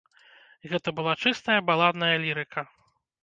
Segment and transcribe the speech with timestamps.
[0.71, 2.65] Гэта была чыстая баладная лірыка.